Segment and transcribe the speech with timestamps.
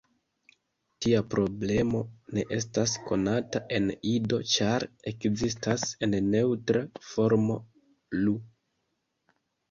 [1.05, 1.99] Tia problemo
[2.37, 5.83] ne estas konata en Ido, ĉar ekzistas
[6.15, 6.81] la neŭtra
[7.11, 7.59] formo
[8.23, 8.35] "lu".